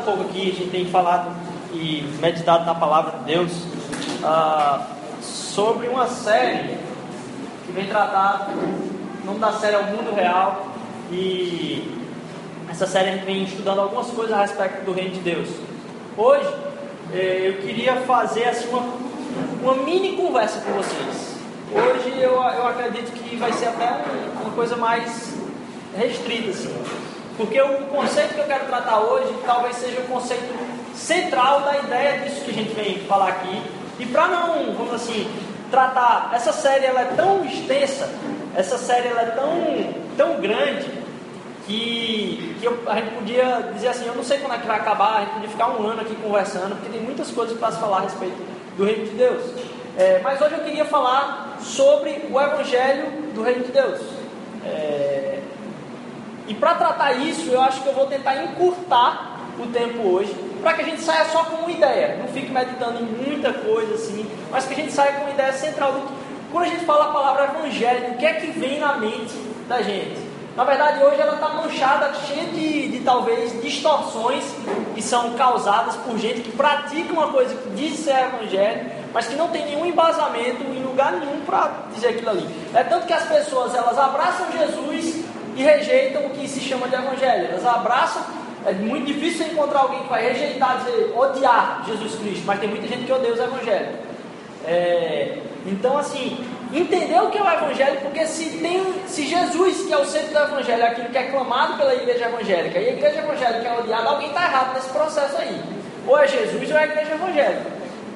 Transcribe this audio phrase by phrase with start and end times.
[0.00, 1.30] um pouco aqui, a gente tem falado
[1.72, 3.52] e meditado na palavra de Deus
[4.24, 4.86] ah,
[5.20, 6.78] sobre uma série
[7.66, 8.50] que vem tratar,
[9.22, 10.66] o nome da série é O Mundo Real.
[11.12, 11.98] E
[12.70, 15.48] essa série a gente vem estudando algumas coisas a respeito do reino de Deus.
[16.16, 16.48] Hoje
[17.12, 18.82] é, eu queria fazer assim, uma,
[19.62, 21.36] uma mini conversa com vocês.
[21.72, 24.02] Hoje eu, eu acredito que vai ser até
[24.40, 25.34] uma coisa mais
[25.96, 27.09] restrita, assim.
[27.40, 30.54] Porque o conceito que eu quero tratar hoje talvez seja o conceito
[30.94, 33.62] central da ideia disso que a gente vem falar aqui.
[33.98, 35.26] E para não, vamos assim,
[35.70, 36.32] tratar.
[36.34, 38.10] Essa série ela é tão extensa,
[38.54, 39.54] essa série ela é tão,
[40.18, 40.86] tão grande,
[41.66, 44.76] que, que eu, a gente podia dizer assim: eu não sei quando é que vai
[44.76, 47.80] acabar, a gente podia ficar um ano aqui conversando, porque tem muitas coisas para se
[47.80, 48.36] falar a respeito
[48.76, 49.42] do reino de Deus.
[49.96, 53.98] É, mas hoje eu queria falar sobre o Evangelho do Reino de Deus.
[54.62, 55.29] É,
[56.50, 60.72] e para tratar isso, eu acho que eu vou tentar encurtar o tempo hoje, para
[60.72, 64.28] que a gente saia só com uma ideia, não fique meditando em muita coisa assim,
[64.50, 66.12] mas que a gente saia com uma ideia central do que,
[66.50, 69.32] quando a gente fala a palavra evangelho, o que é que vem na mente
[69.68, 70.28] da gente?
[70.56, 74.42] Na verdade, hoje ela está manchada, cheia de, de talvez distorções
[74.92, 79.36] que são causadas por gente que pratica uma coisa que diz ser evangelho, mas que
[79.36, 82.48] não tem nenhum embasamento em lugar nenhum para dizer aquilo ali.
[82.74, 85.29] É tanto que as pessoas elas abraçam Jesus
[85.60, 87.48] e rejeitam o que se chama de evangelho.
[87.50, 88.22] Elas abraçam,
[88.64, 92.86] é muito difícil encontrar alguém que vai rejeitar, dizer, odiar Jesus Cristo, mas tem muita
[92.86, 93.94] gente que odeia os evangelhos.
[94.66, 99.92] É, então, assim, entender o que é o Evangelho, porque se, tem, se Jesus, que
[99.92, 102.92] é o centro do Evangelho, é aquilo que é clamado pela igreja evangélica, e a
[102.92, 105.60] igreja evangélica é odiada, alguém está errado nesse processo aí.
[106.06, 107.66] Ou é Jesus ou é a igreja evangélica.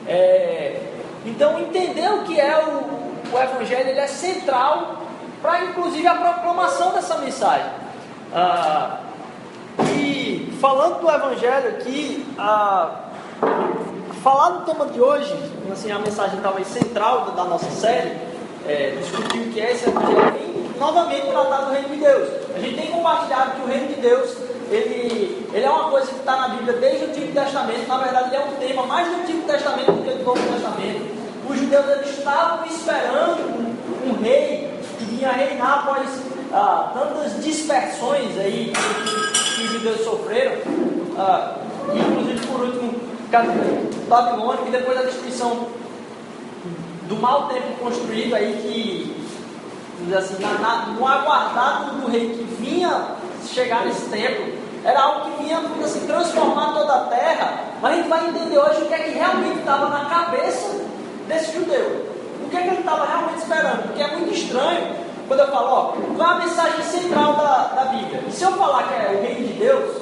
[0.07, 0.81] É,
[1.27, 5.04] então, entender o que é o, o Evangelho ele é central
[5.45, 7.71] para, inclusive, a proclamação dessa mensagem.
[8.33, 9.01] Ah,
[9.95, 13.11] e falando do Evangelho aqui, ah,
[14.23, 15.39] falar do tema de hoje,
[15.71, 18.17] assim, a mensagem talvez central da, nossa série,
[18.67, 22.29] é, discutir o que é esse Evangelho e novamente tratar do Reino de Deus.
[22.57, 24.35] A gente tem compartilhado que o Reino de Deus
[24.71, 28.29] ele, ele é uma coisa que está na Bíblia desde o Antigo Testamento, na verdade
[28.29, 31.15] ele é um tema mais do Antigo Testamento do que do Novo Testamento.
[31.47, 34.74] Os judeus eles estavam esperando um, um rei
[35.15, 36.09] vinha reinar após
[36.53, 40.57] ah, tantas dispersões aí que, os judeus sofreram,
[41.19, 41.57] ah,
[41.95, 43.05] inclusive por último
[44.09, 45.67] Babilônia, e depois da destruição
[47.09, 53.17] do mau tempo construído aí que assim, na, na, no aguardado do rei que vinha
[53.47, 54.53] chegar nesse tempo,
[54.85, 58.83] era algo que vinha assim, transformar toda a terra, mas a gente vai entender hoje
[58.83, 60.81] o que é que realmente estava na cabeça
[61.27, 62.07] desse judeu.
[62.45, 63.83] O que é que ele estava realmente esperando?
[63.85, 67.85] Porque é muito estranho quando eu falo, ó, qual é a mensagem central da, da
[67.87, 68.23] Bíblia?
[68.29, 69.97] E se eu falar que é o reino de Deus,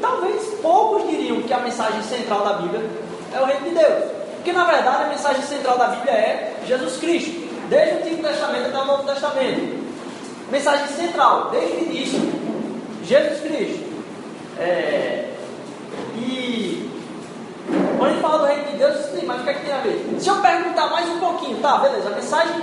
[0.00, 2.84] talvez poucos diriam que a mensagem central da Bíblia
[3.34, 4.04] é o reino de Deus.
[4.36, 8.68] Porque na verdade a mensagem central da Bíblia é Jesus Cristo, desde o Antigo Testamento
[8.68, 9.88] até o Novo Testamento.
[10.50, 12.20] Mensagem central, desde o início,
[13.04, 13.88] Jesus Cristo.
[14.58, 15.28] É,
[16.16, 16.90] e
[17.98, 19.80] quando gente fala do reino de Deus, sim, mas o que é que tem a
[19.80, 20.16] ver?
[20.18, 22.54] Se eu perguntar mais um pouquinho, tá, beleza, a mensagem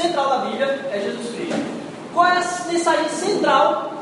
[0.00, 1.80] central da Bíblia é Jesus Cristo.
[2.12, 3.92] Qual é a mensagem central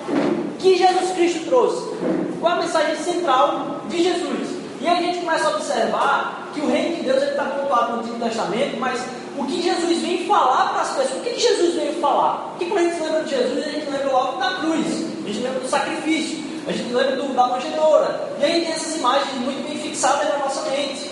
[0.59, 1.97] que Jesus Cristo trouxe?
[2.41, 4.58] Qual é a mensagem central de Jesus?
[4.81, 7.98] E aí a gente começa a observar que o reino de Deus está pontuado no
[8.00, 9.00] Antigo Testamento, mas
[9.37, 12.50] o que Jesus vem falar para as pessoas, o que Jesus veio falar?
[12.50, 15.40] Porque quando a gente lembra de Jesus, a gente lembra logo da cruz, a gente
[15.40, 18.28] lembra do sacrifício, a gente lembra do, da manjedoura.
[18.40, 21.11] E aí tem essas imagens muito bem fixadas na nossa mente: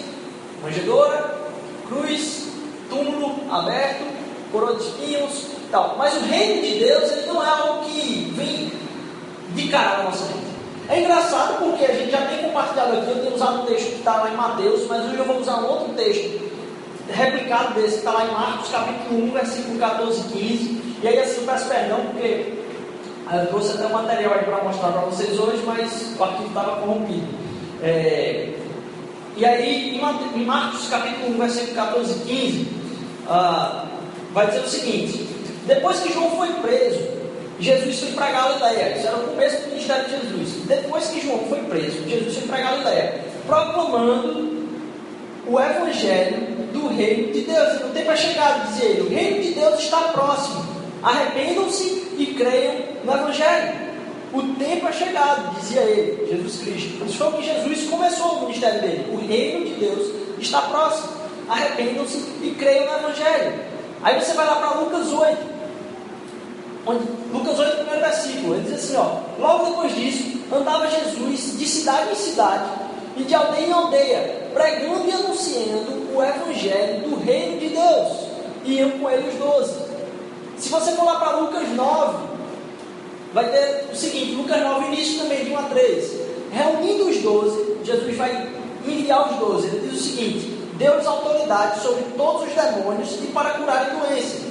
[0.62, 1.38] manjedoura,
[1.88, 2.48] cruz,
[2.88, 4.15] túmulo aberto,
[4.50, 5.96] coroa de espinhos e tal.
[5.98, 8.72] Mas o reino de Deus ele não é algo que vem
[9.54, 10.46] de cara na nossa mente.
[10.88, 13.98] É engraçado porque a gente já tem compartilhado aqui, eu tenho usado um texto que
[13.98, 16.46] está lá em Mateus, mas hoje eu vou usar um outro texto
[17.08, 20.82] replicado desse, que está lá em Marcos capítulo 1, versículo 14 e 15.
[21.02, 22.54] E aí assim eu peço perdão porque
[23.32, 26.76] eu trouxe até um material aí para mostrar para vocês hoje, mas o arquivo estava
[26.76, 27.26] corrompido.
[27.82, 28.54] É,
[29.36, 30.00] e aí
[30.34, 32.68] em Marcos capítulo 1, versículo 14 e 15,
[33.28, 33.86] ah,
[34.36, 35.26] vai dizer o seguinte:
[35.66, 37.00] Depois que João foi preso,
[37.58, 38.98] Jesus foi para Galileia.
[38.98, 40.66] Isso era o começo do ministério de Jesus.
[40.66, 44.66] Depois que João foi preso, Jesus foi para Galileia, proclamando
[45.46, 46.36] o evangelho
[46.70, 47.80] do reino de Deus.
[47.80, 50.66] O tempo é chegado, dizia ele: o reino de Deus está próximo.
[51.02, 51.84] Arrependam-se
[52.18, 52.74] e creiam
[53.04, 53.86] no evangelho.
[54.34, 57.04] O tempo é chegado, dizia ele, Jesus Cristo.
[57.06, 59.06] Isso foi o que Jesus começou o ministério dele.
[59.14, 61.08] O reino de Deus está próximo.
[61.48, 63.75] Arrependam-se e creiam no evangelho.
[64.06, 65.36] Aí você vai lá para Lucas 8.
[66.86, 71.66] Onde, Lucas 8, primeiro versículo, ele diz assim, ó, logo depois disso, andava Jesus de
[71.66, 72.70] cidade em cidade
[73.16, 78.12] e de aldeia em aldeia, pregando e anunciando o evangelho do reino de Deus.
[78.64, 79.74] E iam com ele os doze.
[80.56, 82.28] Se você for lá para Lucas 9,
[83.34, 86.12] vai ter o seguinte, Lucas 9, início também de 1 a 3.
[86.52, 88.52] Reunindo os doze, Jesus vai
[88.86, 89.66] enviar os doze.
[89.66, 94.42] Ele diz o seguinte: deu-lhes autoridade sobre todos os demônios e para curarem doenças.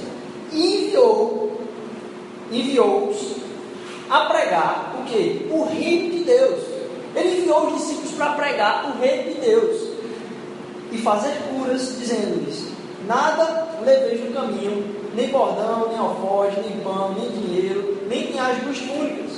[0.52, 1.60] E enviou,
[2.50, 3.36] enviou-os
[4.08, 5.48] a pregar o que?
[5.50, 6.60] O reino de Deus.
[7.14, 9.88] Ele enviou os discípulos para pregar o reino de Deus
[10.92, 12.68] e fazer curas, dizendo-lhes:
[13.06, 18.78] Nada leveis no caminho, nem bordão, nem alfoge, nem pão, nem dinheiro, nem tinhas duas
[18.78, 19.36] túnicas.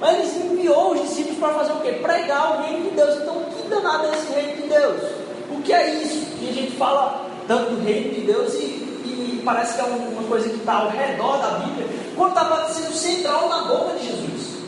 [0.00, 1.92] Mas ele enviou os discípulos para fazer o quê?
[2.02, 3.16] Pregar o reino de Deus.
[3.16, 5.17] Então, que danado é esse reino de Deus?
[5.50, 6.26] O que é isso?
[6.38, 10.28] Que a gente fala tanto do reino de Deus e, e parece que é uma
[10.28, 14.58] coisa que está ao redor da Bíblia, quando estava sendo central na boca de Jesus.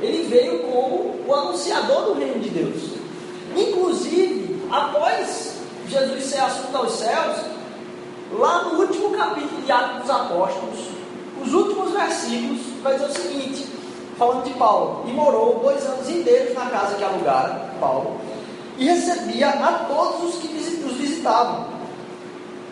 [0.00, 2.82] Ele veio como o anunciador do reino de Deus.
[3.56, 5.56] Inclusive, após
[5.88, 7.36] Jesus ser assunto aos céus,
[8.32, 10.78] lá no último capítulo de Atos dos Apóstolos,
[11.44, 13.66] os últimos versículos, vai dizer o seguinte:
[14.18, 18.16] falando de Paulo, e morou dois anos inteiros na casa que alugara, Paulo,
[18.78, 21.66] e recebia a todos os que os visitavam,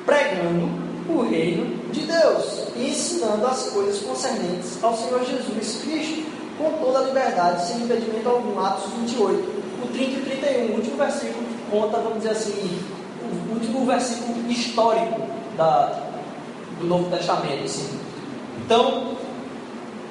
[0.04, 0.68] pregando
[1.08, 6.24] o reino de Deus e ensinando as coisas concernentes ao Senhor Jesus Cristo,
[6.56, 8.58] com toda a liberdade, sem impedimento algum.
[8.60, 12.78] Atos 28, o 30 e 31, o último versículo, conta, vamos dizer assim,
[13.22, 15.22] o último versículo histórico
[15.56, 16.00] da,
[16.78, 17.64] do Novo Testamento.
[17.64, 17.98] Assim.
[18.64, 19.16] Então,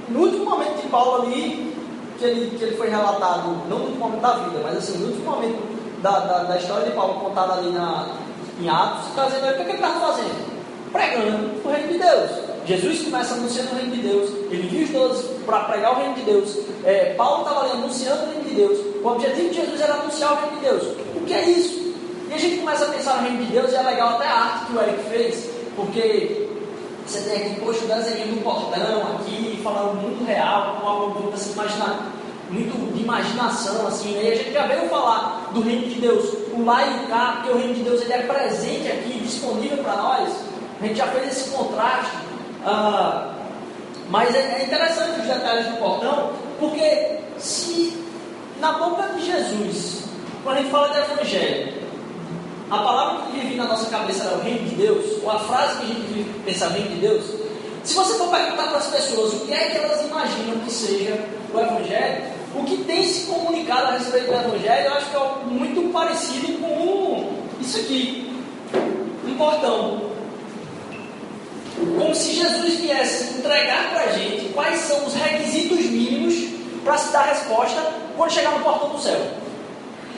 [0.09, 1.75] no último momento de Paulo ali,
[2.17, 5.07] que ele, que ele foi relatado, não no último momento da vida, mas assim, no
[5.07, 8.07] último momento da, da, da história de Paulo contada ali na,
[8.59, 10.49] em Atos, está dizendo o que, é que ele estava fazendo?
[10.91, 12.31] Pregando o reino de Deus.
[12.65, 16.13] Jesus começa anunciando o reino de Deus, ele viu os doze para pregar o reino
[16.15, 16.57] de Deus.
[16.83, 18.79] É, Paulo estava ali anunciando o reino de Deus.
[19.03, 20.83] O objetivo de Jesus era anunciar o reino de Deus.
[21.15, 21.95] O que é isso?
[22.29, 24.35] E a gente começa a pensar no reino de Deus, e é legal até a
[24.35, 26.47] arte que o Eric fez, porque
[27.07, 31.19] você tem aqui, poxa, o desenho do portão aqui, falando do mundo real, com algo
[31.19, 31.99] muito assim, imagina,
[32.49, 34.23] muito de imaginação, assim, né?
[34.23, 37.37] E a gente já veio falar do reino de Deus, o lá e o cá,
[37.37, 40.29] porque o reino de Deus ele é presente aqui, disponível para nós.
[40.81, 42.17] A gente já fez esse contraste.
[42.65, 43.33] Ah,
[44.09, 47.95] mas é, é interessante os detalhes do portão, porque se
[48.59, 50.03] na boca de Jesus,
[50.43, 51.79] quando a gente fala de evangelho,
[52.71, 55.77] a palavra que vive na nossa cabeça era o reino de Deus, ou a frase
[55.77, 57.25] que a gente vive pensar reino de Deus,
[57.83, 61.23] se você for perguntar para as pessoas o que é que elas imaginam que seja
[61.53, 62.23] o Evangelho,
[62.55, 66.59] o que tem se comunicado a respeito do Evangelho, eu acho que é muito parecido
[66.59, 68.41] com isso aqui,
[69.25, 70.09] um portão.
[71.97, 76.35] Como se Jesus viesse entregar para a gente quais são os requisitos mínimos
[76.83, 77.81] para se dar resposta
[78.17, 79.19] quando chegar no portão do céu.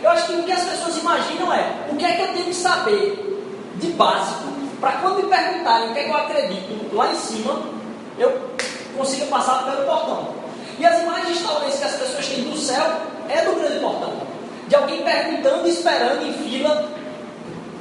[0.01, 2.46] Eu acho que o que as pessoas imaginam é o que é que eu tenho
[2.46, 3.44] que saber
[3.75, 4.51] de básico
[4.82, 7.62] para quando me perguntarem o que é que eu acredito lá em cima,
[8.17, 8.50] eu
[8.98, 10.40] consiga passar pelo portão.
[10.82, 12.84] E as imagens talvez que as pessoas têm do céu
[13.30, 14.14] é do grande portão.
[14.68, 16.90] De alguém perguntando esperando em fila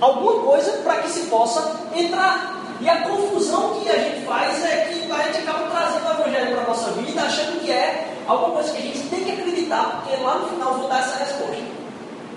[0.03, 2.57] alguma coisa para que se possa entrar.
[2.79, 6.53] E a confusão que a gente faz é que a gente acaba trazendo o evangelho
[6.53, 10.03] para a nossa vida, achando que é alguma coisa que a gente tem que acreditar,
[10.03, 11.63] porque lá no final vou dar essa resposta.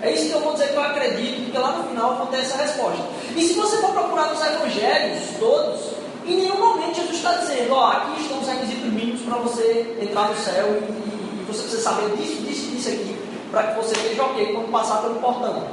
[0.00, 2.26] É isso que eu vou dizer que eu acredito, porque lá no final eu vou
[2.28, 3.02] ter essa resposta.
[3.36, 5.93] E se você for procurar nos evangelhos todos,
[6.26, 9.96] em nenhum momento Jesus está dizendo, ó, oh, aqui estão os requisitos mínimos para você
[10.00, 13.16] entrar no céu e, e, e, você precisa saber disso, disso disso aqui,
[13.50, 15.64] para que você veja ok quando passar pelo portão.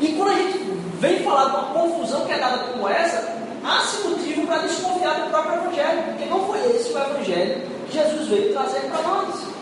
[0.00, 0.58] E quando a gente
[1.00, 5.30] vem falar de uma confusão que é dada como essa, há-se motivo para desconfiar do
[5.30, 9.54] próprio Evangelho, porque não foi esse o Evangelho que Jesus veio trazer para nós.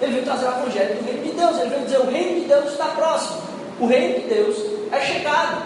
[0.00, 1.60] Ele veio trazer o evangelho do reino de Deus.
[1.60, 3.40] Ele veio dizer: o reino de Deus está próximo.
[3.78, 4.56] O reino de Deus
[4.90, 5.62] é chegado.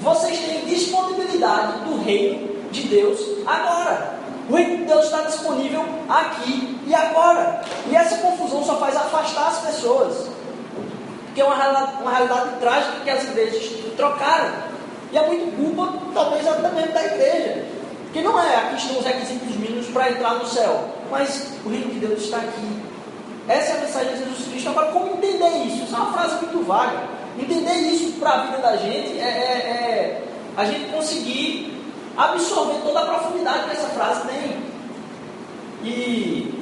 [0.00, 4.18] Vocês têm disponibilidade do reino de Deus agora.
[4.48, 7.62] O reino de Deus está disponível aqui e agora.
[7.88, 10.26] E essa confusão só faz afastar as pessoas.
[11.26, 13.62] Porque é uma realidade, uma realidade trágica que as igrejas
[13.96, 14.52] trocaram.
[15.12, 17.64] E é muito culpa, talvez, até mesmo da igreja.
[18.12, 20.84] Que não é aqui estão os requisitos mínimos para entrar no céu.
[21.10, 22.82] Mas o reino de Deus está aqui.
[23.48, 24.70] Essa é a mensagem de Jesus Cristo.
[24.70, 25.84] Agora, como entender isso?
[25.84, 27.02] Isso é uma frase muito vaga.
[27.38, 30.22] Entender isso para a vida da gente é, é, é,
[30.56, 31.79] a gente conseguir
[32.16, 34.56] absorver toda a profundidade que essa frase tem.
[35.82, 36.54] E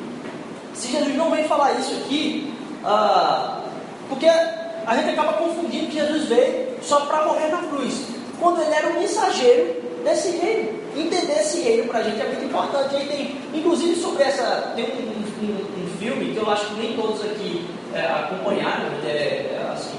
[0.74, 3.60] se Jesus não vem falar isso aqui, ah,
[4.08, 8.18] porque a gente acaba confundindo que Jesus veio só para morrer na cruz.
[8.40, 10.78] quando ele era o mensageiro desse reino.
[10.96, 12.96] Entender esse reino para a gente é muito importante.
[12.96, 16.96] Aí tem, inclusive sobre essa, tem um, um, um filme que eu acho que nem
[16.96, 19.98] todos aqui é, acompanharam, é, é assim,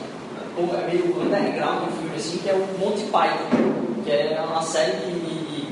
[0.58, 4.93] é meio underground um filme assim, que é o Monty Python, que é uma série
[4.93, 5.65] de, de,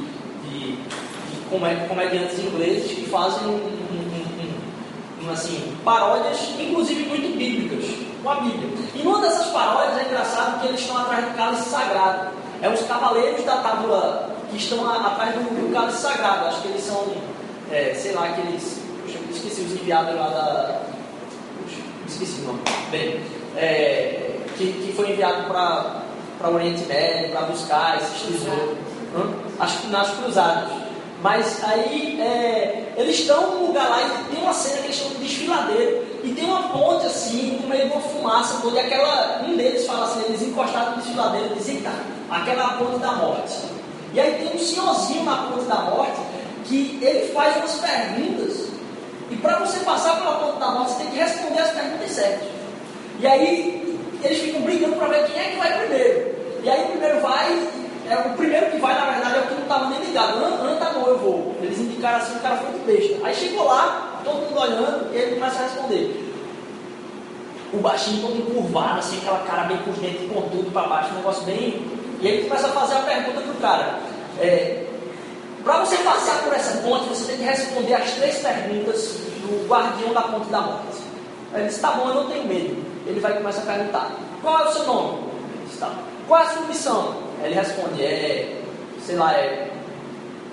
[0.44, 7.86] de, de comediantes ingleses que fazem um, um, um, assim, paródias, inclusive muito bíblicas,
[8.22, 8.70] com a Bíblia.
[8.94, 12.28] E numa dessas paródias é engraçado que eles estão atrás do cálice sagrado.
[12.62, 16.46] É os cavaleiros da tábua que estão a, atrás do, do cálice sagrado.
[16.46, 17.08] Acho que eles são,
[17.72, 18.82] é, sei lá, aqueles.
[19.04, 20.82] Puxa, esqueci os enviados lá da.
[21.64, 22.60] Puxa, esqueci o nome.
[22.92, 23.20] Bem,
[23.56, 26.07] é, que, que foi enviado para
[26.44, 28.78] o Oriente Médio para buscar esses tesouros.
[29.60, 30.70] Acho que nas cruzadas.
[31.22, 35.14] Mas aí é, eles estão num lugar lá e tem uma cena que eles chamam
[35.16, 36.06] de desfiladeiro.
[36.24, 38.76] E tem uma ponte assim, no meio de uma fumaça toda.
[38.76, 41.94] E aquela, um deles fala assim, eles encostaram no desfiladeiro e dizem, tá,
[42.30, 43.54] aquela ponte da morte.
[44.14, 46.18] E aí tem um senhorzinho na ponte da morte
[46.66, 48.68] que ele faz umas perguntas.
[49.32, 52.48] E para você passar pela ponte da morte, você tem que responder as perguntas certas.
[53.20, 53.87] E aí
[54.24, 56.36] eles ficam brigando para ver quem é que vai primeiro.
[56.64, 57.68] E aí o primeiro vai,
[58.10, 60.38] é o primeiro que vai, na verdade, é o que não estava nem ligado.
[60.38, 61.56] Ana, tá bom, eu vou.
[61.62, 63.26] Eles indicaram assim, o cara foi de besta.
[63.26, 66.24] Aí chegou lá, todo mundo olhando, e ele começa a responder.
[67.74, 70.30] O baixinho todo encurvado, assim, aquela cara bem com os dentes
[70.72, 71.86] para baixo, um negócio bem.
[72.22, 74.00] E ele começa a fazer a pergunta pro cara.
[74.40, 74.86] É,
[75.64, 80.14] para você passar por essa ponte, você tem que responder as três perguntas do guardião
[80.14, 80.98] da ponte da morte.
[81.54, 82.87] Aí ele disse, tá bom, eu não tenho medo.
[83.08, 84.12] Ele vai começar a perguntar,
[84.42, 85.20] qual é o seu nome?
[85.54, 85.92] Ele disse, tá.
[86.28, 87.16] Qual é a sua missão?
[87.44, 88.62] Ele responde, é,
[89.02, 89.72] sei lá, é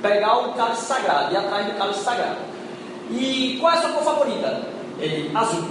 [0.01, 2.37] pegar o cálice sagrado, ir atrás do cálice sagrado.
[3.11, 4.63] E qual é a sua cor favorita?
[5.01, 5.65] Ele, azul.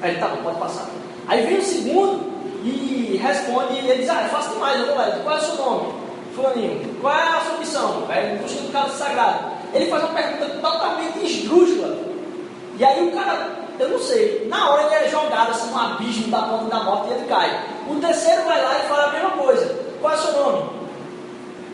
[0.00, 0.88] Aí ele, tá bom, pode passar.
[1.28, 2.30] Aí vem o segundo
[2.64, 5.10] e responde, ele diz, ah, é fácil demais, eu vou lá.
[5.22, 5.92] Qual é o seu nome?
[6.34, 6.96] Fulaninho.
[7.00, 8.06] Qual é a sua missão?
[8.08, 9.50] Aí busca do cálice sagrado.
[9.74, 11.98] Ele faz uma pergunta totalmente esdrúxula.
[12.78, 14.46] E aí o cara eu não sei.
[14.48, 17.64] Na hora ele é jogado assim no abismo da ponta da morte e ele cai.
[17.88, 19.74] O terceiro vai lá e fala a mesma coisa.
[20.00, 20.80] Qual é o seu nome?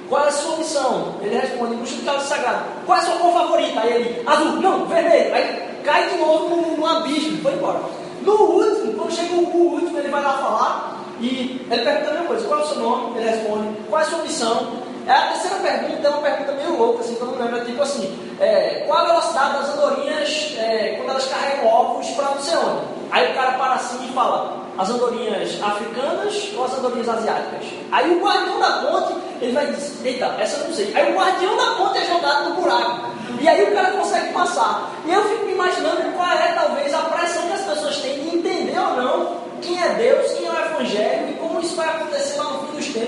[0.09, 1.15] Qual é a sua missão?
[1.21, 2.65] Ele responde, busca do cálice sagrado.
[2.85, 3.81] Qual é a sua cor favorita?
[3.81, 5.35] Aí ele, azul, não, vermelho.
[5.35, 7.81] Aí cai de novo no, no abismo, foi embora.
[8.23, 12.13] No último, quando chega o, o, último, ele vai lá falar e ele pergunta a
[12.13, 13.19] mesma coisa, qual é o seu nome?
[13.19, 14.73] Ele responde, qual é a sua missão?
[15.07, 17.65] É a terceira pergunta é uma pergunta meio louca, assim, que eu não lembro, é
[17.65, 22.41] tipo assim, é, qual a velocidade das andorinhas é, quando elas carregam ovos para não
[22.41, 22.81] sei onde?
[23.13, 27.67] Aí o cara para assim e fala, as andorinhas africanas ou as andorinhas asiáticas?
[27.93, 30.93] Aí o guardião da ponte, ele vai dizer, eita, essa eu não sei.
[30.93, 33.11] Aí o guardião da ponte é jogado no buraco.
[33.41, 34.91] E aí o cara consegue passar.
[35.05, 38.37] E eu fico me imaginando qual é talvez a pressão que as pessoas têm de
[38.39, 42.39] entender ou não quem é Deus, quem é o Evangelho e como isso vai acontecer
[42.39, 42.66] lá no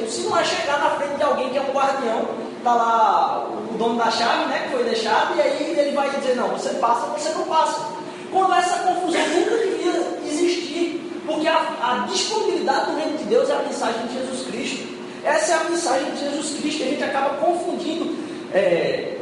[0.08, 2.28] Se não é chegar na frente de alguém que é um guardião,
[2.58, 6.36] está lá o dono da chave, né, que foi deixado, e aí ele vai dizer,
[6.36, 7.80] não, você passa, você não passa.
[8.30, 13.54] Quando essa confusão nunca devia existir, porque a, a disponibilidade do reino de Deus é
[13.54, 14.98] a mensagem de Jesus Cristo.
[15.24, 18.16] Essa é a mensagem de Jesus Cristo, a gente acaba confundindo
[18.52, 19.18] é,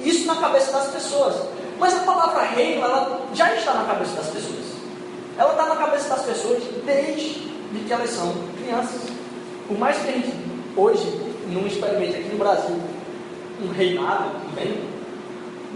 [0.00, 1.34] isso na cabeça das pessoas.
[1.78, 4.72] Mas a palavra reino, ela já está na cabeça das pessoas.
[5.36, 7.50] Ela está na cabeça das pessoas desde
[7.86, 8.32] que elas são
[8.62, 9.11] crianças.
[9.72, 10.34] Por mais que a gente
[10.76, 12.78] hoje não experimente aqui no Brasil
[13.62, 14.84] um reinado, bem,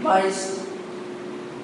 [0.01, 0.59] mas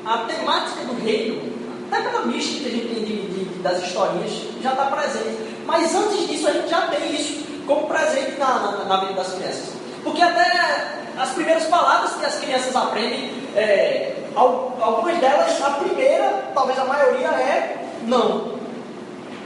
[0.03, 1.43] a temática do reino,
[1.91, 4.31] até pela mística que a gente tem de, de, das historinhas,
[4.63, 5.37] já está presente.
[5.67, 9.33] Mas antes disso, a gente já tem isso como presente na, na, na vida das
[9.33, 9.73] crianças.
[10.03, 16.79] Porque até as primeiras palavras que as crianças aprendem, é, algumas delas, a primeira, talvez
[16.79, 18.53] a maioria, é não.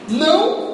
[0.08, 0.66] Não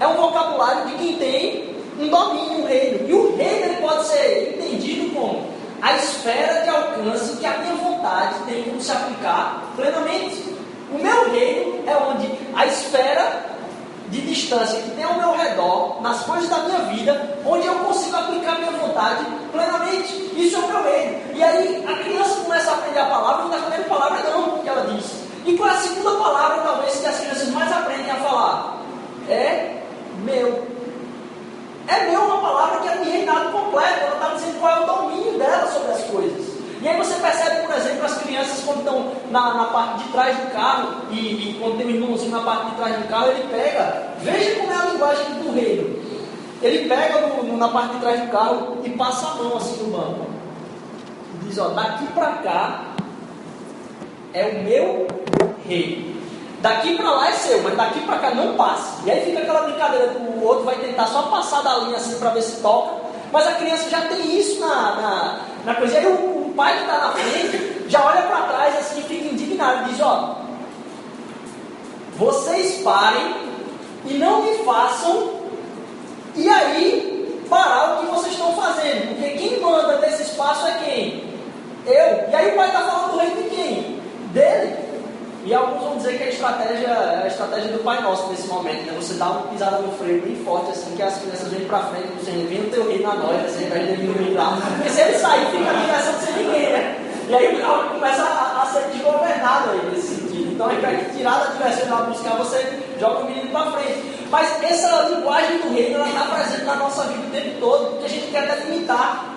[0.00, 3.08] é um vocabulário de quem tem um domínio, um reino.
[3.08, 5.44] E o reino ele pode ser entendido como
[5.80, 10.56] a esfera de alcance que a minha vontade tem como se aplicar plenamente.
[10.92, 13.56] O meu reino é onde a esfera
[14.08, 18.16] de distância que tem ao meu redor, nas coisas da minha vida, onde eu consigo
[18.16, 20.30] aplicar a minha vontade plenamente.
[20.36, 21.20] Isso é o meu reino.
[21.34, 24.58] E aí a criança começa a aprender a palavra, e a primeira palavra é não,
[24.58, 25.26] que ela diz.
[25.44, 28.76] E qual é a segunda palavra, talvez, que as crianças mais aprendem a falar?
[29.28, 29.75] É
[30.26, 30.66] meu.
[31.88, 34.00] É meu uma palavra que é de reinado completo.
[34.00, 36.56] Ela está dizendo qual é o domínio dela sobre as coisas.
[36.82, 40.36] E aí você percebe, por exemplo, as crianças quando estão na, na parte de trás
[40.36, 43.48] do carro e, e, quando tem um irmãozinho na parte de trás do carro, ele
[43.50, 45.98] pega, veja como é a linguagem do reino.
[46.62, 49.82] Ele pega no, no, na parte de trás do carro e passa a mão assim
[49.84, 50.26] no banco.
[51.42, 52.84] Diz, ó, daqui para cá
[54.34, 55.06] é o meu
[55.66, 56.14] reino.
[56.60, 59.02] Daqui para lá é seu, mas daqui para cá não passa.
[59.04, 62.18] E aí fica aquela brincadeira que o outro vai tentar só passar da linha assim
[62.18, 63.06] para ver se toca.
[63.32, 65.94] Mas a criança já tem isso na, na, na coisa.
[65.94, 69.02] E aí o, o pai que está na frente já olha para trás assim e
[69.02, 69.88] fica indignado.
[69.90, 70.36] Diz: Ó,
[72.16, 73.34] vocês parem
[74.06, 75.36] e não me façam.
[76.34, 79.14] E aí parar o que vocês estão fazendo.
[79.14, 81.24] Porque quem manda nesse espaço é quem?
[81.86, 82.30] Eu.
[82.30, 84.00] E aí o pai está falando do rei de quem?
[84.32, 84.85] Dele.
[85.46, 88.82] E alguns vão dizer que a estratégia é a estratégia do Pai Nosso nesse momento,
[88.84, 88.92] né?
[88.96, 92.08] Você dá uma pisada no freio bem forte, assim, que as crianças vêm pra frente,
[92.18, 94.58] você vem o teu rei na noite, assim, de vir lá.
[94.74, 96.98] Porque se ele sair, fica na direção sem ninguém, né?
[97.28, 100.52] E aí o carro começa a, a ser desgovernado aí nesse sentido.
[100.52, 104.26] Então, invés de tirar da direção lá buscar, você joga o menino pra frente.
[104.28, 108.06] Mas essa linguagem do reino, ela está presente na nossa vida o tempo todo, porque
[108.06, 109.35] a gente quer delimitar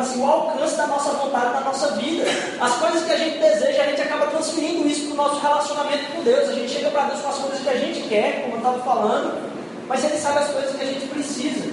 [0.00, 2.24] assim, o alcance da nossa vontade, da nossa vida.
[2.60, 6.12] As coisas que a gente deseja, a gente acaba transferindo isso para o nosso relacionamento
[6.12, 6.48] com Deus.
[6.48, 8.78] A gente chega para Deus com as coisas que a gente quer, como eu estava
[8.80, 9.50] falando,
[9.88, 11.70] mas Ele sabe as coisas que a gente precisa.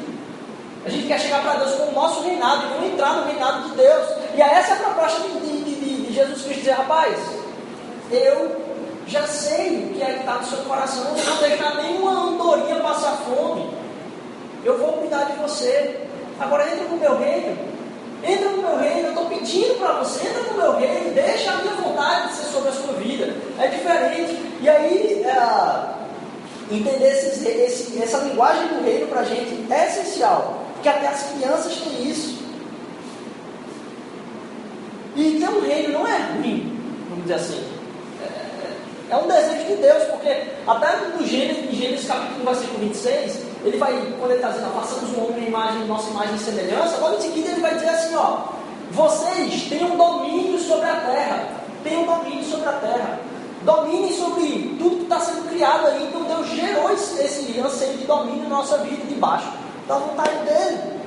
[0.86, 3.70] A gente quer chegar para Deus com o nosso reinado e não entrar no reinado
[3.70, 4.08] de Deus.
[4.36, 7.18] E essa é a proposta de, de, de, de Jesus Cristo dizer, rapaz,
[8.10, 8.56] eu
[9.06, 12.12] já sei o que é que está no seu coração, eu não vou deixar nenhuma
[12.12, 13.70] andorinha passar fome.
[14.64, 16.08] Eu vou cuidar de você.
[16.40, 17.77] Agora entra no meu reino
[18.24, 21.56] Entra no meu reino, eu estou pedindo para você, entra no meu reino, deixa a
[21.58, 23.36] minha vontade de ser sobre a sua vida.
[23.60, 24.40] É diferente.
[24.62, 25.98] E aí, é,
[26.72, 30.64] entender esse, esse, essa linguagem do reino para a gente é essencial.
[30.74, 32.38] Porque até as crianças têm isso.
[35.16, 37.64] E ter um reino não é ruim, vamos dizer assim.
[38.22, 43.47] É, é um desejo de Deus, porque até no Gênesis, em Gênesis capítulo versículo 26,
[43.64, 46.98] ele vai, quando ele está dizendo, façamos o homem a imagem, nossa imagem e semelhança,
[46.98, 48.38] logo em seguida ele vai dizer assim, ó,
[48.92, 51.50] vocês têm um domínio sobre a terra,
[51.84, 53.20] têm um domínio sobre a terra,
[53.64, 58.06] dominem sobre tudo que está sendo criado aí, então Deus gerou esse, esse anseio de
[58.06, 59.52] domínio na nossa vida debaixo
[59.88, 60.98] da vontade dele.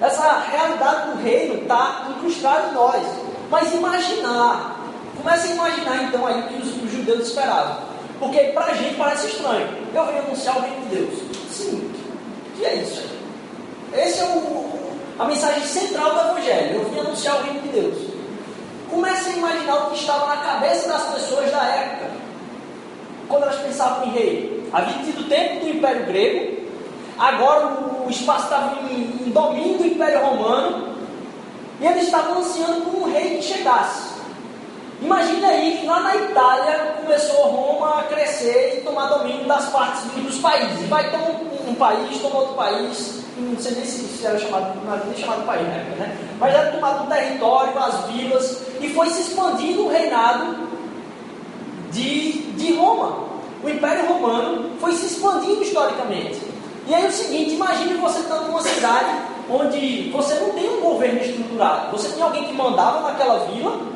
[0.00, 3.02] Essa realidade do reino está incrustada em nós.
[3.50, 4.80] Mas imaginar,
[5.16, 7.93] comece a imaginar então aí o que os, os judeus esperavam.
[8.18, 9.68] Porque para a gente parece estranho.
[9.94, 11.14] Eu venho anunciar o reino de Deus.
[11.50, 11.92] Sim,
[12.54, 13.02] o que é isso?
[13.92, 16.80] Essa é o, a mensagem central do Evangelho.
[16.80, 17.98] Eu vim anunciar o reino de Deus.
[18.90, 22.10] Comece a imaginar o que estava na cabeça das pessoas da época.
[23.28, 24.68] Quando elas pensavam em rei.
[24.72, 26.64] Havia tido o tempo do Império Grego.
[27.18, 27.66] Agora
[28.06, 30.94] o espaço estava em, em domínio do Império Romano.
[31.80, 34.03] E eles estavam ansiando por um rei que chegasse.
[35.00, 40.02] Imagina aí que lá na Itália começou Roma a crescer e tomar domínio das partes
[40.12, 40.88] dos países.
[40.88, 45.16] Vai ter um, um país, toma outro país, não sei nem se era chamado, nem
[45.16, 46.16] chamado país na época, né?
[46.38, 50.68] Mas era tomado um território, as vilas, e foi se expandindo o reinado
[51.90, 53.24] de, de Roma.
[53.62, 56.40] O Império Romano foi se expandindo historicamente.
[56.86, 60.80] E aí é o seguinte, imagine você estando numa cidade onde você não tem um
[60.80, 63.93] governo estruturado, você tem alguém que mandava naquela vila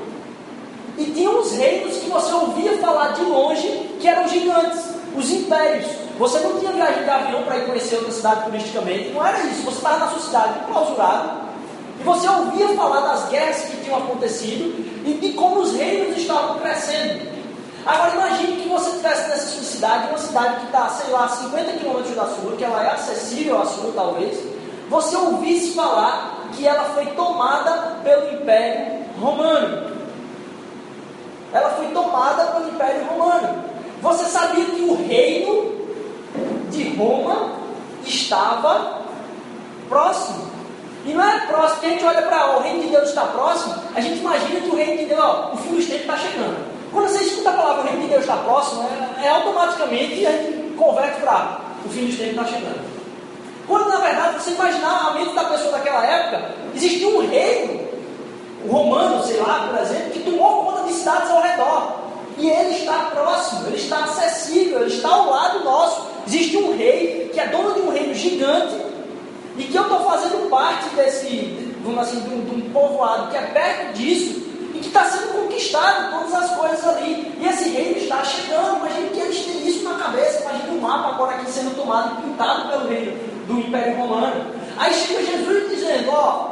[0.99, 3.69] e tinha uns reinos que você ouvia falar de longe
[4.01, 4.85] que eram gigantes,
[5.17, 5.87] os impérios.
[6.19, 9.63] Você não tinha viagem de avião para ir conhecer outra cidade turisticamente, não era isso.
[9.63, 11.31] Você estava na sua cidade clausurado
[12.01, 16.59] e você ouvia falar das guerras que tinham acontecido e de como os reinos estavam
[16.59, 17.39] crescendo.
[17.87, 21.73] Agora imagine que você estivesse nessa sua cidade, uma cidade que está, sei lá, 50
[21.75, 24.37] quilômetros da sua, que ela é acessível à sua talvez,
[24.91, 29.98] você ouvisse falar que ela foi tomada pelo Império Romano
[31.53, 33.65] ela foi tomada pelo Império Romano.
[34.03, 35.73] Você sabia que o reino
[36.71, 37.53] de Roma
[38.05, 39.03] estava
[39.89, 40.49] próximo?
[41.07, 44.01] E não é próximo, a gente olha para o reino de Deus está próximo, a
[44.01, 46.57] gente imagina que o reino de Deus, ó, o fim dos tempos está chegando.
[46.93, 50.33] Quando você escuta a palavra o reino de Deus está próximo, é, é automaticamente a
[50.33, 52.89] gente converte para o fim dos tempos está chegando.
[53.67, 57.88] Quando na verdade você imaginar a mente da pessoa daquela época, existia um reino
[58.67, 61.99] romano, sei lá, por exemplo, que tomou conta de cidades ao redor.
[62.39, 66.07] E ele está próximo, ele está acessível, ele está ao lado nosso.
[66.27, 68.77] Existe um rei que é dono de um reino gigante
[69.57, 73.37] e que eu estou fazendo parte desse, vamos assim, de um, de um povoado que
[73.37, 74.41] é perto disso
[74.75, 77.35] e que está sendo conquistado todas as coisas ali.
[77.41, 78.77] E esse reino está chegando.
[78.79, 80.43] Imagine que eles têm isso na cabeça.
[80.43, 83.19] Imagine o mapa agora aqui sendo tomado e pintado pelo reino
[83.49, 84.47] do Império Romano.
[84.77, 86.48] Aí chega Jesus dizendo: Ó,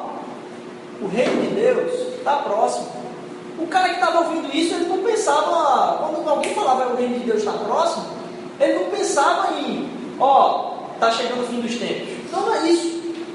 [1.01, 2.89] o reino de Deus está próximo.
[3.59, 7.25] O cara que estava ouvindo isso, ele não pensava, quando alguém falava o reino de
[7.25, 8.05] Deus está próximo,
[8.61, 12.31] ele não pensava em, ó, está chegando o fim dos tempos.
[12.33, 12.87] Não, não é isso.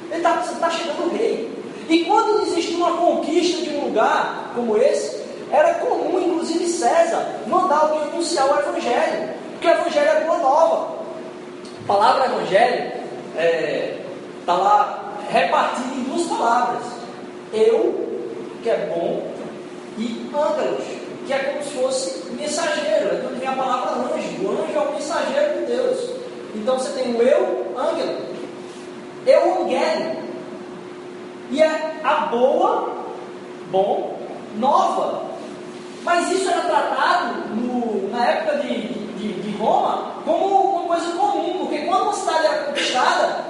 [0.10, 1.52] Ele está tá chegando o rei.
[1.90, 5.22] E quando existe uma conquista de um lugar como esse,
[5.52, 11.02] era comum, inclusive César, mandar alguém anunciar o Evangelho, porque o Evangelho é boa nova.
[11.84, 12.94] A palavra Evangelho
[13.30, 14.06] está é,
[14.46, 16.84] tá lá repartida em duas palavras:
[17.54, 18.10] eu,
[18.64, 19.24] que é bom,
[19.98, 20.84] e ângelos,
[21.28, 23.28] que é como se fosse mensageiro.
[23.28, 24.46] Onde vem a palavra anjo.
[24.46, 26.10] O anjo é o mensageiro de Deus.
[26.56, 28.18] Então você tem o eu, ângelo,
[29.26, 30.22] eu, angélico.
[31.50, 32.96] E é a boa,
[33.70, 34.18] bom,
[34.58, 35.24] nova.
[36.04, 38.88] Mas isso era tratado no, na época de,
[39.18, 43.46] de, de, Roma como uma coisa comum, porque quando uma cidade era conquistada,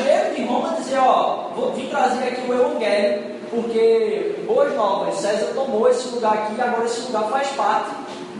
[0.00, 5.52] mensageiro de Roma dizer, ó, vou vir trazer aqui o Evangelho, porque boas novas, César
[5.54, 7.90] tomou esse lugar aqui e agora esse lugar faz parte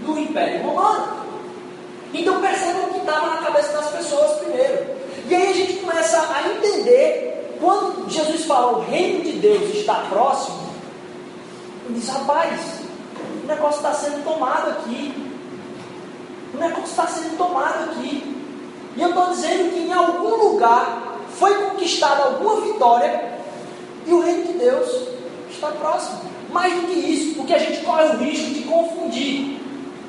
[0.04, 1.20] do Império Romano.
[2.12, 4.86] Então percebam o que estava na cabeça das pessoas primeiro.
[5.28, 10.06] E aí a gente começa a entender, quando Jesus fala o reino de Deus está
[10.08, 10.70] próximo,
[11.86, 12.60] ele diz, rapaz,
[13.42, 15.30] o negócio está sendo tomado aqui.
[16.54, 18.36] O negócio está sendo tomado aqui.
[18.96, 21.09] E eu estou dizendo que em algum lugar
[21.40, 23.32] foi conquistada alguma vitória
[24.06, 25.08] e o reino de Deus
[25.50, 26.20] está próximo.
[26.50, 29.58] Mais do que isso, porque a gente corre o risco de confundir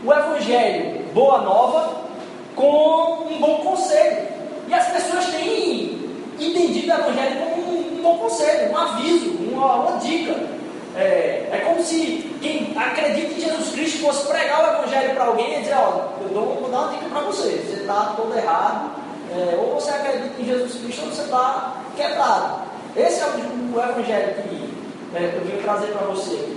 [0.04, 2.02] o Evangelho Boa Nova
[2.54, 4.28] com um bom conselho.
[4.68, 6.02] E as pessoas têm
[6.38, 10.36] entendido o Evangelho como um, bom conselho, um aviso, uma, uma dica.
[10.98, 15.58] É, é, como se quem acredita em Jesus Cristo fosse pregar o Evangelho para alguém
[15.58, 18.92] e dizer: Ó, eu vou dar uma dica para você, você está todo errado,
[19.32, 22.62] é, ou você acredita em Jesus Cristo ou você está quebrado.
[22.96, 24.56] Esse é o, o Evangelho que,
[25.14, 26.50] né, eu vim trazer para você.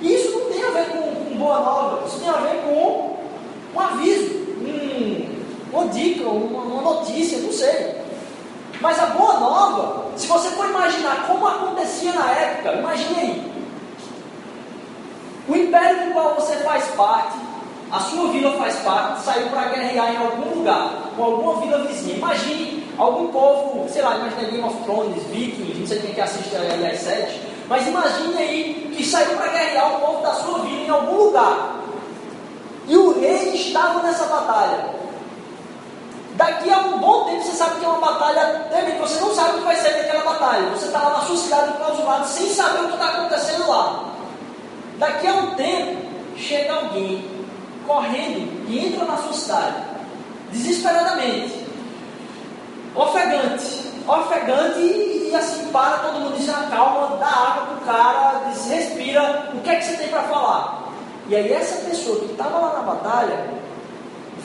[0.00, 3.16] E isso não tem a ver com, com, boa nova, isso tem a ver com
[3.74, 7.96] um aviso, um, uma dica, uma, uma notícia, não sei.
[8.80, 13.52] Mas a boa nova, se você for imaginar como acontecia na época, imagine aí.
[15.48, 17.36] O império do qual você faz parte,
[17.90, 22.16] a sua vila faz parte, saiu para guerrear em algum lugar, com alguma vila vizinha.
[22.16, 26.56] Imagine algum povo, sei lá, imagine Game of Thrones, Vikings, não sei quem que assiste
[26.56, 30.82] aí às sete, mas imagine aí que saiu para guerrear o povo da sua vila
[30.82, 31.76] em algum lugar.
[32.88, 34.96] E o rei estava nessa batalha.
[36.34, 39.50] Daqui a um bom tempo você sabe que é uma batalha tremenda, você não sabe
[39.50, 40.68] o que vai ser daquela batalha.
[40.70, 44.04] Você está lá na sua cidade enclausurado sem saber o que está acontecendo lá.
[44.98, 46.02] Daqui a um tempo,
[46.36, 47.35] chega alguém
[47.86, 49.76] correndo e entra na sua cidade,
[50.52, 51.66] desesperadamente,
[52.94, 58.42] ofegante, ofegante e, e assim para todo mundo diz a calma, dá água pro cara,
[58.50, 60.88] diz, respira, o que é que você tem para falar?
[61.28, 63.50] E aí essa pessoa que estava lá na batalha,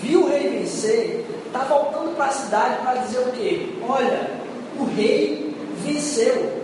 [0.01, 3.69] viu o rei vencer, está voltando para a cidade para dizer o quê?
[3.87, 4.31] Olha,
[4.79, 6.61] o rei venceu.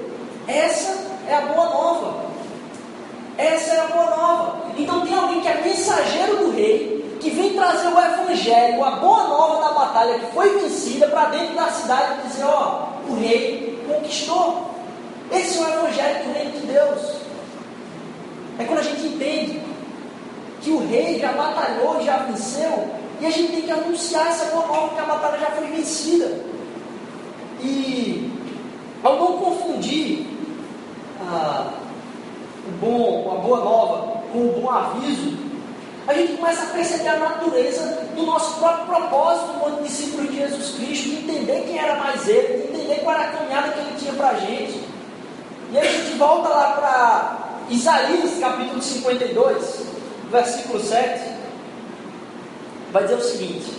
[0.47, 2.25] Essa é a boa nova.
[3.37, 4.66] Essa é a boa nova.
[4.77, 9.23] Então tem alguém que é mensageiro do rei, que vem trazer o evangelho, a boa
[9.23, 13.83] nova da batalha que foi vencida para dentro da cidade e dizer, ó, o rei
[13.87, 14.67] conquistou.
[15.31, 17.17] Esse é o evangelho do reino de Deus.
[18.59, 19.61] É quando a gente entende
[20.61, 22.87] que o rei já batalhou, já venceu,
[23.19, 26.39] e a gente tem que anunciar essa boa nova que a batalha já foi vencida.
[27.61, 28.31] E
[29.03, 30.27] ao não confundir
[31.21, 31.71] ah,
[32.67, 33.96] o bom, a boa nova
[34.31, 35.37] com o bom aviso,
[36.07, 40.75] a gente começa a perceber a natureza do nosso próprio propósito como discípulo de Jesus
[40.75, 43.95] Cristo, de entender quem era mais ele, de entender qual era a caminhada que ele
[43.99, 44.83] tinha para a gente.
[45.71, 47.37] E aí a gente volta lá para
[47.69, 49.85] Isaías capítulo 52,
[50.31, 51.33] versículo 7,
[52.93, 53.73] vai dizer o seguinte: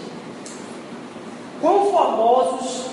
[1.63, 2.89] Quão formosos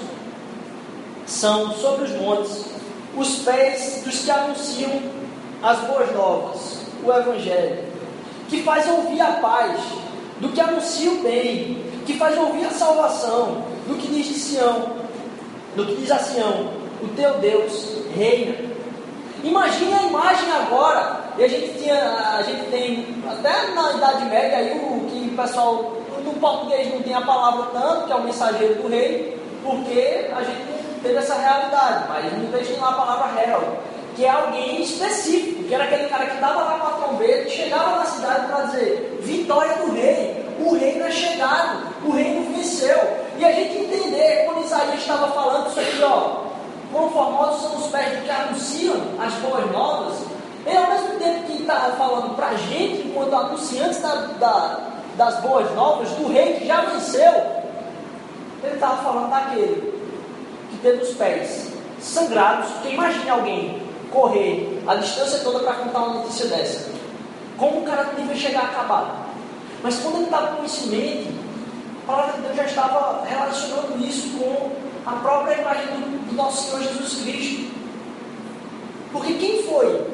[1.25, 2.75] são sobre os montes
[3.17, 4.91] os pés dos que anunciam
[5.63, 6.74] as boas novas,
[7.05, 7.83] o Evangelho,
[8.49, 9.79] que faz ouvir a paz,
[10.39, 14.89] do que anuncia o bem, que faz ouvir a salvação, do que diz de Sião,
[15.75, 16.69] do que diz a Sião,
[17.01, 18.55] o teu Deus reina.
[19.43, 24.57] Imagine a imagem agora, e a gente tinha, a gente tem, até na Idade Média,
[24.57, 28.23] aí o que o pessoal, no português não tem a palavra tanto, que é o
[28.23, 32.93] mensageiro do rei, porque a gente não teve essa realidade, mas inglês tem lá a
[32.93, 33.65] palavra herald
[34.15, 37.99] que é alguém específico, que era aquele cara que dava lá com a trombeta, chegava
[37.99, 42.97] na cidade para dizer: vitória do rei, o reino é chegado, o reino venceu.
[43.37, 46.45] E a gente entender, quando Isaías estava falando isso aqui, ó,
[46.91, 50.15] quão formosos são os pés que anunciam as boas novas,
[50.65, 54.79] ele ao mesmo tempo que estava falando para a gente, enquanto anunciantes da, da,
[55.17, 57.31] das boas novas, do rei que já venceu,
[58.63, 59.93] ele estava falando daquele
[60.71, 63.84] que teve os pés sangrados, porque imagine alguém
[64.15, 66.89] correr a distância toda para contar uma notícia dessa.
[67.57, 69.25] como o cara devia chegar acabado.
[69.83, 71.29] Mas quando ele estava com isso em mente,
[72.03, 74.71] a palavra de Deus já estava relacionando isso com
[75.05, 77.71] a própria imagem do, do nosso Senhor Jesus Cristo.
[79.11, 80.05] Porque quem foi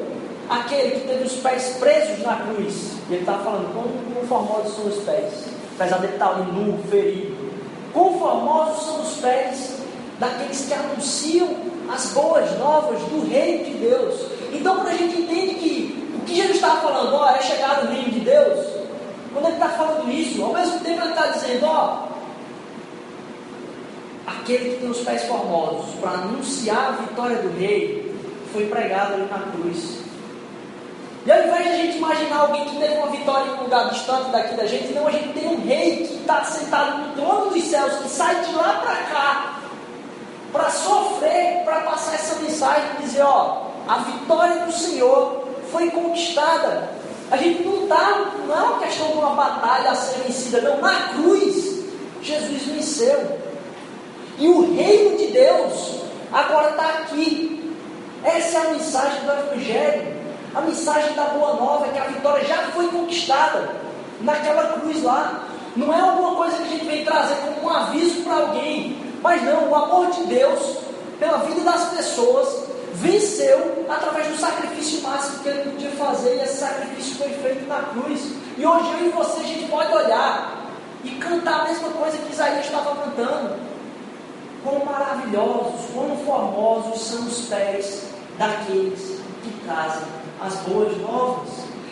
[0.50, 2.92] aquele que teve os pés presos na cruz?
[3.10, 6.78] E ele estava falando, quão, quão formosos são os pés, apesar de estar ali nu,
[6.90, 7.52] ferido.
[7.94, 9.78] Quão formosos são os pés
[10.20, 11.48] daqueles que anunciam
[11.94, 14.16] as boas novas do Reino de Deus.
[14.54, 17.92] Então, quando a gente entende que o que Jesus estava falando, ó, é chegado o
[17.92, 18.66] Reino de Deus,
[19.34, 22.08] quando ele está falando isso, ao mesmo tempo ele está dizendo, ó,
[24.28, 28.14] aquele que tem os pés formosos para anunciar a vitória do rei,
[28.52, 30.02] foi pregado ali na cruz.
[31.26, 33.90] E ao invés de a gente imaginar alguém que teve uma vitória em um lugar
[33.90, 37.52] distante daqui da gente, não, a gente tem um rei que está sentado no trono
[37.52, 39.51] dos céus, que sai de lá para cá,
[40.52, 46.90] para sofrer, para passar essa mensagem e dizer, ó, a vitória do Senhor foi conquistada.
[47.32, 50.82] A gente não está, não é uma questão de uma batalha a ser vencida, não.
[50.82, 51.82] Na cruz,
[52.22, 53.40] Jesus venceu.
[54.38, 57.76] E o reino de Deus agora está aqui.
[58.24, 60.22] Essa é a mensagem do Evangelho.
[60.54, 63.76] A mensagem da Boa Nova que a vitória já foi conquistada
[64.20, 65.48] naquela cruz lá.
[65.76, 69.01] Não é alguma coisa que a gente vem trazer como um aviso para alguém.
[69.22, 70.78] Mas não, o amor de Deus
[71.20, 76.38] pela vida das pessoas venceu através do sacrifício máximo que ele podia fazer.
[76.38, 78.22] E esse sacrifício foi feito na cruz.
[78.58, 80.62] E hoje eu e você a gente pode olhar
[81.04, 83.56] e cantar a mesma coisa que Isaías estava cantando.
[84.64, 88.04] Quão maravilhosos, quão formosos são os pés
[88.38, 90.08] daqueles que trazem
[90.40, 91.50] as boas novas.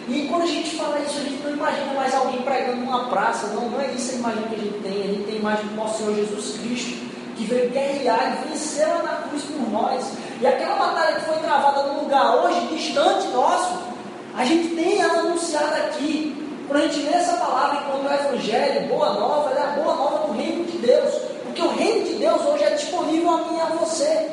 [0.07, 3.47] E quando a gente fala isso, a gente não imagina mais alguém pregando numa praça,
[3.47, 5.65] não, não é isso a imagem que a gente tem, a gente tem a imagem
[5.67, 7.08] do nosso Senhor Jesus Cristo,
[7.39, 10.11] que veio guerrear e venceu na cruz por nós.
[10.41, 13.79] E aquela batalha que foi travada num lugar hoje, distante nosso,
[14.35, 16.35] a gente tem ela anunciada aqui.
[16.67, 19.95] Quando a gente lê essa palavra enquanto o Evangelho, boa nova, ela é a boa
[19.95, 21.13] nova do reino de Deus.
[21.45, 24.31] Porque o reino de Deus hoje é disponível a mim e a você.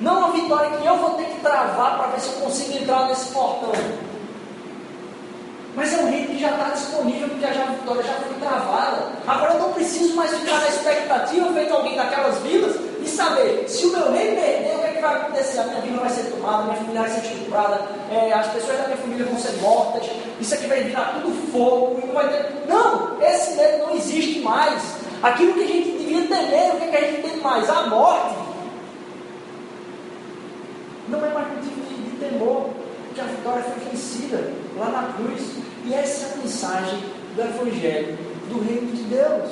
[0.00, 3.08] Não a vitória que eu vou ter que travar para ver se eu consigo entrar
[3.08, 3.72] nesse portão.
[5.74, 9.12] Mas é um reino que já está disponível, porque a vitória já foi travada.
[9.26, 13.86] Agora eu não preciso mais ficar na expectativa, feito alguém daquelas vilas, e saber se
[13.86, 15.60] o meu rei perder, o que, é que vai acontecer?
[15.60, 18.84] A minha vida vai ser tomada, minha família vai ser estuprada, é, as pessoas da
[18.84, 22.00] minha família vão ser mortas, isso aqui vai virar tudo fogo.
[22.04, 22.66] Não, vai ter...
[22.66, 24.82] não, esse medo não existe mais.
[25.22, 27.68] Aquilo que a gente devia temer, o que, é que a gente tem mais?
[27.68, 28.34] A morte.
[31.08, 32.70] Não é mais motivo de, de temor,
[33.18, 35.42] porque a vitória foi vencida lá na cruz.
[35.84, 37.02] E essa é a mensagem
[37.34, 39.50] do Evangelho do Reino de Deus.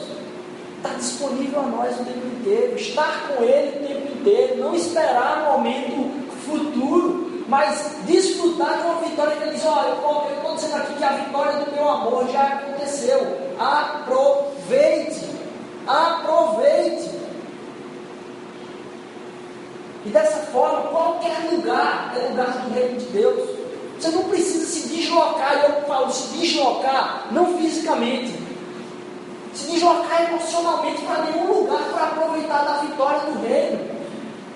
[0.76, 5.48] Está disponível a nós o tempo inteiro, estar com Ele o tempo inteiro, não esperar
[5.48, 10.76] o momento futuro, mas desfrutar de uma vitória que Ele diz: Olha, eu estou dizendo
[10.76, 13.18] aqui que a vitória do meu amor já aconteceu.
[13.58, 15.26] Aproveite.
[15.86, 17.15] Aproveite.
[20.06, 23.50] E dessa forma, qualquer lugar é lugar do reino de Deus.
[23.98, 28.32] Você não precisa se deslocar, e eu falo se deslocar, não fisicamente,
[29.52, 33.96] se deslocar emocionalmente para nenhum lugar para aproveitar da vitória do reino.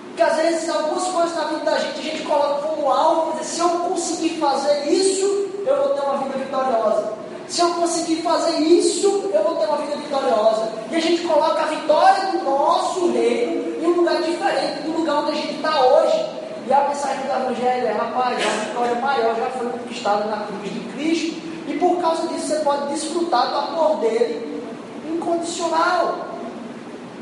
[0.06, 3.58] Porque às vezes algumas coisas na vida da gente a gente coloca como alvo, se
[3.58, 7.12] eu conseguir fazer isso, eu vou ter uma vida vitoriosa.
[7.48, 10.72] Se eu conseguir fazer isso, eu vou ter uma vida vitoriosa.
[10.92, 15.22] E a gente coloca a vitória do nosso reino em um lugar diferente do lugar
[15.22, 16.26] onde a gente está hoje.
[16.66, 20.72] E a mensagem do Evangelho é: rapaz, a vitória maior já foi conquistada na cruz
[20.72, 21.40] de Cristo.
[21.66, 24.62] E por causa disso você pode desfrutar do amor dele
[25.08, 26.26] incondicional.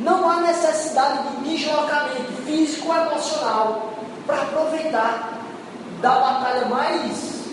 [0.00, 3.90] Não há necessidade de deslocamento físico ou emocional
[4.26, 5.38] para aproveitar
[6.00, 7.50] da batalha mais,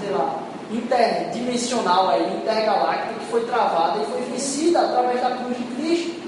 [0.00, 0.34] sei lá,
[0.70, 6.19] interdimensional, aí, intergaláctica, que foi travada e foi vencida através da cruz de Cristo.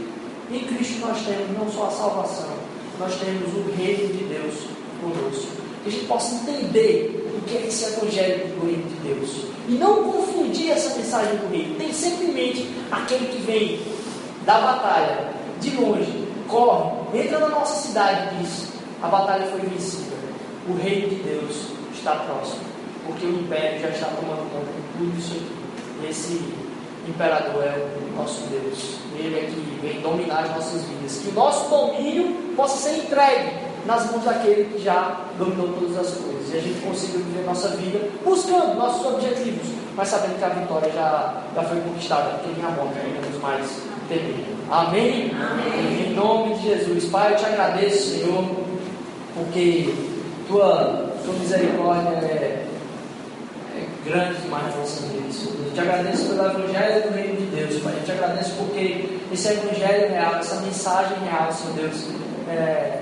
[0.52, 2.50] Em Cristo nós temos não só a salvação,
[2.98, 4.54] nós temos o reino de Deus
[5.00, 5.62] conosco.
[5.82, 9.46] Que a gente possa entender o que é esse evangelho do reino de Deus.
[9.68, 11.74] E não confundir essa mensagem do reino.
[11.76, 13.80] Tem sempre em mente aquele que vem
[14.44, 18.68] da batalha, de longe, corre, entra na nossa cidade e diz:
[19.02, 20.16] a batalha foi vencida.
[20.68, 22.72] O reino de Deus está próximo
[23.06, 26.08] porque o império já está tomando conta de tudo isso aqui.
[26.08, 26.52] Esse
[27.08, 28.98] imperador é o nosso Deus.
[29.16, 31.18] Ele é que vem dominar as nossas vidas.
[31.18, 33.50] Que o nosso domínio possa ser entregue
[33.86, 36.52] nas mãos daquele que já dominou todas as coisas.
[36.52, 40.92] E a gente consiga viver nossa vida buscando nossos objetivos, mas sabendo que a vitória
[40.92, 44.46] já, já foi conquistada, porque nem a morte ainda nos mais temer.
[44.70, 45.32] Amém?
[45.34, 46.06] Amém?
[46.06, 47.06] Em nome de Jesus.
[47.06, 48.44] Pai, eu te agradeço, Senhor,
[49.34, 49.92] porque
[50.48, 52.61] tua, tua misericórdia é
[54.04, 55.48] demais nas nossas vidas.
[55.66, 57.94] Eu te agradeço pelo Evangelho do Reino de Deus, Pai.
[57.96, 62.06] Eu te agradeço porque esse Evangelho real, essa mensagem real, Senhor Deus,
[62.48, 63.00] é,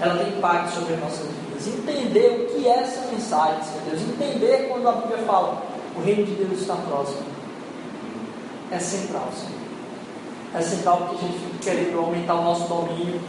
[0.00, 1.66] ela tem impacto sobre as nossas vidas.
[1.66, 4.02] Entender o que é essa mensagem, Senhor Deus.
[4.02, 5.62] Entender quando a Bíblia fala
[5.96, 7.22] o Reino de Deus está próximo.
[8.70, 9.58] É central, Senhor.
[10.54, 13.20] É central porque a gente fica querendo aumentar o nosso domínio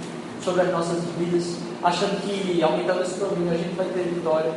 [0.43, 4.53] sobre as nossas vidas, achando que aumentando esse domínio a gente vai ter vitória.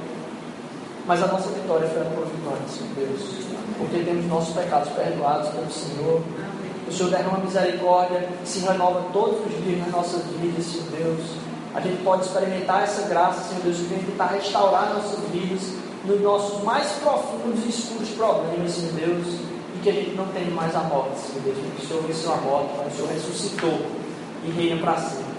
[1.06, 3.20] Mas a nossa vitória foi tua vitória, Senhor Deus.
[3.78, 6.20] Porque temos nossos pecados perdoados pelo Senhor.
[6.88, 11.20] O Senhor derrama misericórdia, se renova todos os dias nas nossas vidas, Senhor Deus.
[11.74, 15.72] A gente pode experimentar essa graça, Senhor Deus, que vem tentar restaurar nossas vidas
[16.04, 19.26] nos nossos mais profundos e escuros problemas, Senhor Deus.
[19.74, 21.56] E que a gente não tenha mais a morte, Senhor Deus.
[21.58, 23.80] Porque o Senhor venceu a morte, o Senhor ressuscitou
[24.44, 25.32] e reina para sempre.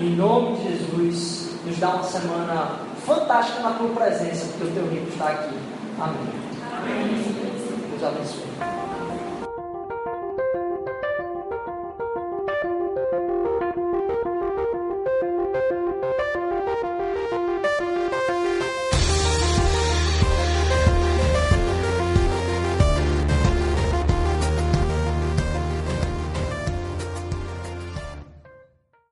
[0.00, 4.90] Em nome de Jesus, nos dá uma semana fantástica na tua presença, porque o teu
[4.90, 5.56] reino está aqui.
[5.98, 6.16] Amém.
[6.76, 7.34] Amém.
[7.90, 8.75] Deus abençoe.